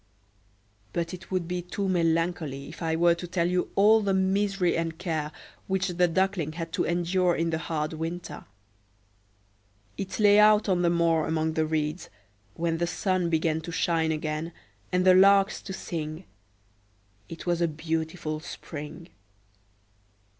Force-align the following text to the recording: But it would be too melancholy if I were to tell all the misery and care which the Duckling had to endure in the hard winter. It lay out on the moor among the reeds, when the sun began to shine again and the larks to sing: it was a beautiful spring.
But 0.93 1.13
it 1.13 1.29
would 1.29 1.47
be 1.47 1.61
too 1.61 1.87
melancholy 1.87 2.67
if 2.67 2.81
I 2.81 2.95
were 2.95 3.13
to 3.13 3.27
tell 3.27 3.47
all 3.75 4.01
the 4.01 4.15
misery 4.15 4.75
and 4.75 4.97
care 4.97 5.31
which 5.67 5.89
the 5.89 6.07
Duckling 6.07 6.53
had 6.53 6.73
to 6.73 6.85
endure 6.85 7.35
in 7.35 7.51
the 7.51 7.59
hard 7.59 7.93
winter. 7.93 8.45
It 9.99 10.19
lay 10.19 10.39
out 10.39 10.67
on 10.67 10.81
the 10.81 10.89
moor 10.89 11.27
among 11.27 11.53
the 11.53 11.67
reeds, 11.67 12.09
when 12.55 12.79
the 12.79 12.87
sun 12.87 13.29
began 13.29 13.61
to 13.61 13.71
shine 13.71 14.11
again 14.11 14.53
and 14.91 15.05
the 15.05 15.13
larks 15.13 15.61
to 15.61 15.71
sing: 15.71 16.25
it 17.29 17.45
was 17.45 17.61
a 17.61 17.67
beautiful 17.67 18.39
spring. 18.39 19.09